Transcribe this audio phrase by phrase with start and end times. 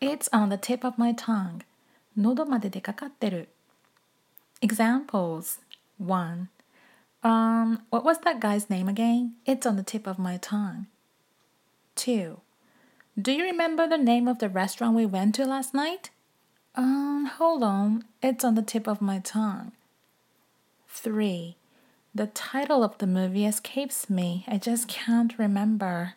[0.00, 1.62] It's on the tip of my tongue.
[2.16, 3.48] 喉まで出かかってる。
[4.60, 5.60] Examples
[5.98, 6.48] 1.
[7.22, 9.32] Um, what was that guy's name again?
[9.44, 10.86] It's on the tip of my tongue.
[11.96, 12.38] 2.
[13.20, 16.10] Do you remember the name of the restaurant we went to last night?
[16.76, 18.04] Um, hold on.
[18.22, 19.72] It's on the tip of my tongue.
[20.88, 21.56] 3.
[22.14, 24.44] The title of the movie escapes me.
[24.46, 26.14] I just can't remember.